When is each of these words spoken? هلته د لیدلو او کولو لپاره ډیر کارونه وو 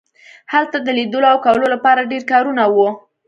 هلته 0.53 0.77
د 0.81 0.87
لیدلو 0.97 1.27
او 1.33 1.37
کولو 1.45 1.65
لپاره 1.73 2.09
ډیر 2.11 2.23
کارونه 2.31 2.61
وو 2.75 2.89